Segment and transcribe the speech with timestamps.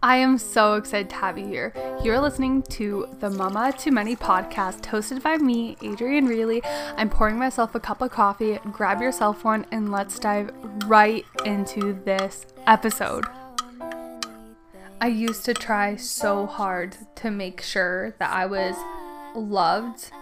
[0.00, 1.72] I am so excited to have you here.
[2.04, 6.62] You're listening to the Mama to Many podcast hosted by me, Adrienne Reilly.
[6.96, 8.60] I'm pouring myself a cup of coffee.
[8.70, 10.52] Grab yourself one and let's dive
[10.86, 13.24] right into this episode.
[15.00, 18.76] I used to try so hard to make sure that I was
[19.34, 20.12] loved,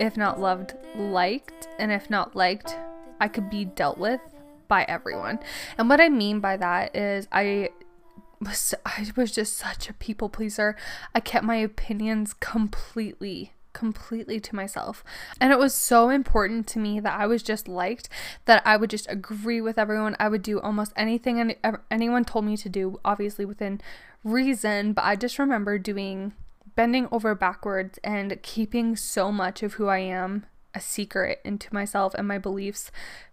[0.00, 2.78] if not loved, liked, and if not liked,
[3.20, 4.22] I could be dealt with
[4.68, 5.40] by everyone.
[5.76, 7.70] And what I mean by that is I
[8.40, 10.76] was I was just such a people pleaser.
[11.14, 15.04] I kept my opinions completely completely to myself.
[15.40, 18.08] And it was so important to me that I was just liked,
[18.44, 20.16] that I would just agree with everyone.
[20.18, 21.56] I would do almost anything any,
[21.88, 23.80] anyone told me to do, obviously within
[24.24, 26.32] reason, but I just remember doing
[26.74, 32.14] bending over backwards and keeping so much of who I am a secret into myself
[32.14, 32.90] and my beliefs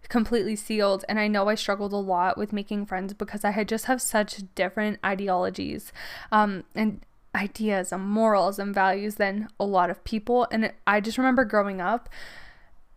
[0.08, 3.68] completely sealed and I know I struggled a lot with making friends because I had
[3.68, 5.92] just have such different ideologies
[6.32, 7.04] um, and
[7.34, 11.80] ideas and morals and values than a lot of people and I just remember growing
[11.80, 12.08] up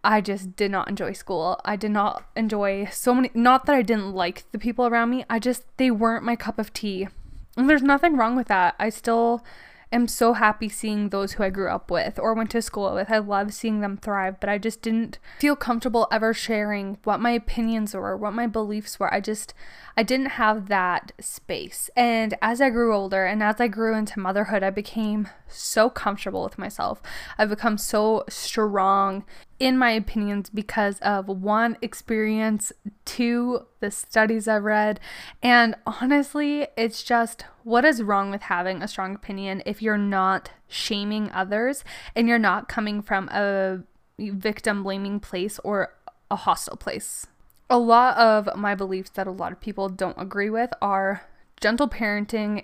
[0.04, 1.60] I just did not enjoy school.
[1.66, 5.26] I did not enjoy so many not that I didn't like the people around me.
[5.30, 7.10] I just they weren't my cup of tea.
[7.58, 8.76] And there's nothing wrong with that.
[8.80, 9.44] I still
[9.92, 13.10] am so happy seeing those who I grew up with or went to school with.
[13.10, 17.32] I love seeing them thrive, but I just didn't feel comfortable ever sharing what my
[17.32, 19.14] opinions were, what my beliefs were.
[19.14, 19.54] I just,
[19.98, 21.90] I didn't have that space.
[21.96, 26.44] And as I grew older and as I grew into motherhood, I became so comfortable
[26.44, 27.02] with myself.
[27.38, 29.26] I've become so strong
[29.60, 32.72] in my opinions because of one experience,
[33.06, 35.00] two the studies I've read,
[35.44, 40.52] and honestly, it's just what is wrong with having a strong opinion if you're not
[40.68, 41.84] shaming others
[42.16, 43.80] and you're not coming from a
[44.18, 45.94] victim blaming place or
[46.32, 47.28] a hostile place.
[47.70, 51.24] A lot of my beliefs that a lot of people don't agree with are
[51.62, 52.64] gentle parenting,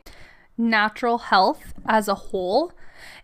[0.57, 2.71] natural health as a whole,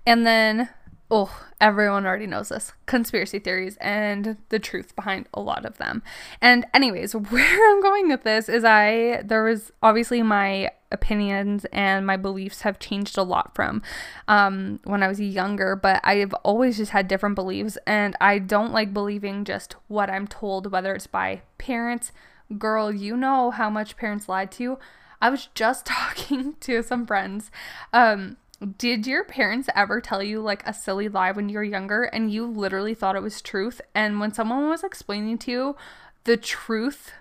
[0.06, 0.69] and then
[1.11, 6.01] oh, everyone already knows this conspiracy theories and the truth behind a lot of them.
[6.41, 12.05] And, anyways, where I'm going with this is I, there was obviously my opinions and
[12.07, 13.81] my beliefs have changed a lot from
[14.27, 17.77] um, when I was younger, but I've always just had different beliefs.
[17.85, 22.13] And I don't like believing just what I'm told, whether it's by parents.
[22.57, 24.79] Girl, you know how much parents lied to you.
[25.21, 27.51] I was just talking to some friends
[27.94, 28.38] um,
[28.77, 32.31] did your parents ever tell you like a silly lie when you were younger and
[32.31, 33.81] you literally thought it was truth?
[33.95, 35.75] And when someone was explaining to you
[36.23, 37.11] the truth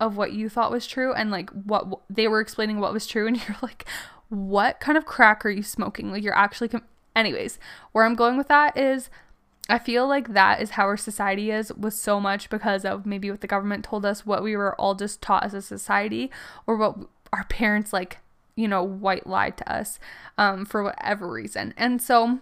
[0.00, 3.26] of what you thought was true and like what they were explaining what was true,
[3.26, 3.86] and you're like,
[4.28, 6.10] what kind of crack are you smoking?
[6.10, 6.68] Like, you're actually.
[6.68, 6.84] Com-.
[7.16, 7.58] Anyways,
[7.92, 9.08] where I'm going with that is
[9.68, 13.30] I feel like that is how our society is with so much because of maybe
[13.30, 16.30] what the government told us, what we were all just taught as a society,
[16.66, 16.96] or what
[17.32, 18.18] our parents like
[18.56, 19.98] you know, white lied to us
[20.38, 21.74] um, for whatever reason.
[21.76, 22.40] And so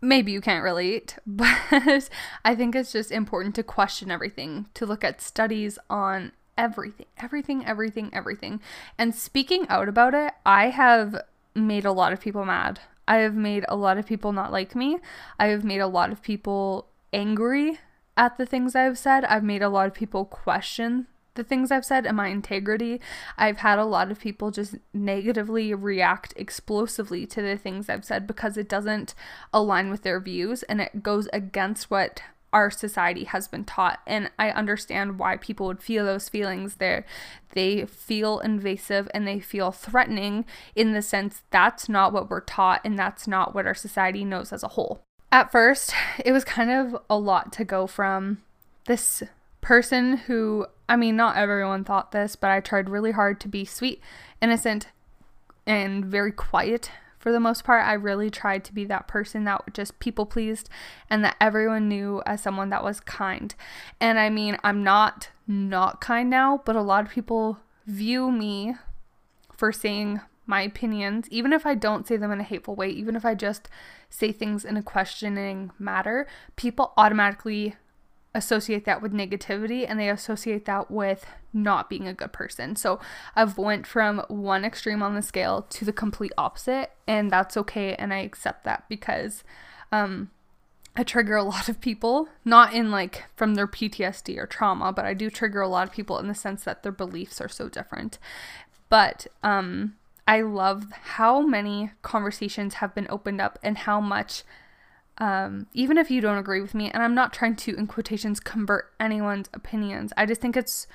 [0.00, 2.10] maybe you can't relate, but
[2.44, 7.64] I think it's just important to question everything, to look at studies on everything, everything,
[7.64, 8.60] everything, everything.
[8.98, 11.22] And speaking out about it, I have
[11.54, 12.80] made a lot of people mad.
[13.06, 14.98] I have made a lot of people not like me.
[15.38, 17.78] I have made a lot of people angry
[18.16, 19.24] at the things I've said.
[19.24, 23.00] I've made a lot of people question the things I've said and my integrity.
[23.38, 28.26] I've had a lot of people just negatively react explosively to the things I've said
[28.26, 29.14] because it doesn't
[29.52, 32.22] align with their views and it goes against what
[32.52, 37.04] our society has been taught and i understand why people would feel those feelings there
[37.52, 40.44] they feel invasive and they feel threatening
[40.74, 44.52] in the sense that's not what we're taught and that's not what our society knows
[44.52, 45.94] as a whole at first
[46.24, 48.42] it was kind of a lot to go from
[48.84, 49.22] this
[49.62, 53.64] person who, I mean, not everyone thought this, but I tried really hard to be
[53.64, 54.00] sweet,
[54.42, 54.88] innocent,
[55.66, 57.86] and very quiet for the most part.
[57.86, 60.68] I really tried to be that person that just people pleased
[61.08, 63.54] and that everyone knew as someone that was kind.
[64.00, 68.74] And I mean, I'm not not kind now, but a lot of people view me
[69.56, 73.14] for saying my opinions, even if I don't say them in a hateful way, even
[73.14, 73.68] if I just
[74.10, 76.26] say things in a questioning matter,
[76.56, 77.76] people automatically
[78.34, 82.76] associate that with negativity and they associate that with not being a good person.
[82.76, 82.98] So
[83.36, 87.94] I've went from one extreme on the scale to the complete opposite and that's okay
[87.94, 89.44] and I accept that because
[89.90, 90.30] um
[90.94, 95.04] I trigger a lot of people, not in like from their PTSD or trauma, but
[95.04, 97.68] I do trigger a lot of people in the sense that their beliefs are so
[97.68, 98.18] different.
[98.88, 99.96] But um
[100.26, 104.44] I love how many conversations have been opened up and how much
[105.18, 108.40] um, even if you don't agree with me, and I'm not trying to, in quotations,
[108.40, 110.86] convert anyone's opinions, I just think it's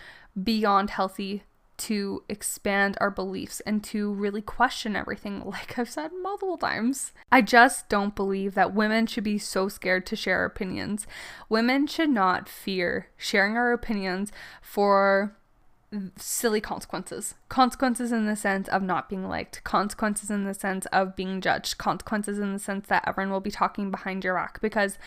[0.41, 1.43] beyond healthy
[1.77, 7.13] to expand our beliefs and to really question everything, like I've said multiple times.
[7.31, 11.05] I just don't believe that women should be so scared to share opinions.
[11.49, 14.31] Women should not fear sharing our opinions
[14.61, 15.37] for
[16.17, 17.35] silly consequences.
[17.49, 21.77] Consequences in the sense of not being liked, consequences in the sense of being judged,
[21.77, 24.97] consequences in the sense that everyone will be talking behind your back because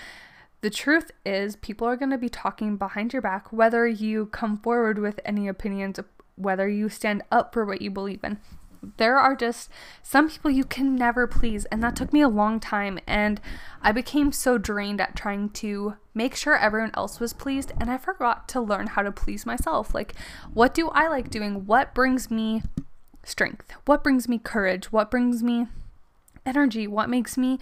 [0.62, 4.58] the truth is people are going to be talking behind your back whether you come
[4.58, 5.98] forward with any opinions
[6.36, 8.38] whether you stand up for what you believe in.
[8.96, 9.70] There are just
[10.02, 12.98] some people you can never please, and that took me a long time.
[13.06, 13.40] And
[13.82, 17.98] I became so drained at trying to make sure everyone else was pleased, and I
[17.98, 19.94] forgot to learn how to please myself.
[19.94, 20.14] Like,
[20.52, 21.66] what do I like doing?
[21.66, 22.62] What brings me
[23.22, 23.72] strength?
[23.84, 24.90] What brings me courage?
[24.90, 25.66] What brings me
[26.46, 26.86] energy?
[26.86, 27.58] What makes me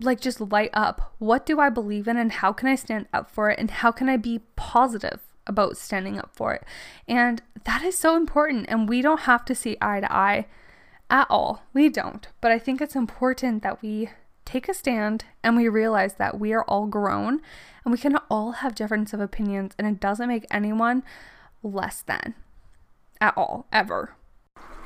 [0.00, 1.12] like just light up?
[1.18, 3.58] What do I believe in, and how can I stand up for it?
[3.58, 5.20] And how can I be positive?
[5.46, 6.64] About standing up for it.
[7.08, 8.66] And that is so important.
[8.68, 10.46] And we don't have to see eye to eye
[11.08, 11.62] at all.
[11.72, 12.26] We don't.
[12.40, 14.10] But I think it's important that we
[14.44, 17.40] take a stand and we realize that we are all grown
[17.84, 21.02] and we can all have difference of opinions and it doesn't make anyone
[21.62, 22.34] less than
[23.20, 24.14] at all, ever.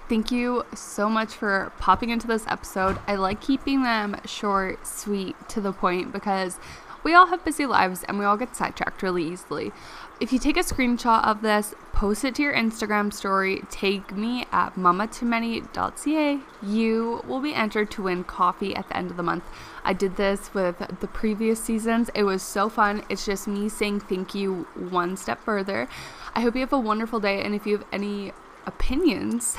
[0.06, 2.98] Thank you so much for popping into this episode.
[3.06, 6.58] I like keeping them short, sweet, to the point because
[7.04, 9.72] we all have busy lives and we all get sidetracked really easily.
[10.20, 14.46] If you take a screenshot of this, post it to your Instagram story, tag me
[14.50, 19.44] at mamatomany.ca, you will be entered to win coffee at the end of the month.
[19.84, 22.10] I did this with the previous seasons.
[22.14, 23.04] It was so fun.
[23.08, 25.88] It's just me saying thank you one step further.
[26.34, 27.42] I hope you have a wonderful day.
[27.42, 28.32] And if you have any
[28.66, 29.56] opinions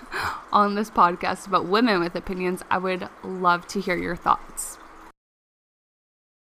[0.52, 4.77] on this podcast about women with opinions, I would love to hear your thoughts.